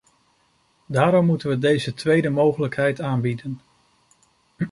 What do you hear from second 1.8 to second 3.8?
tweede mogelijkheid aanbieden.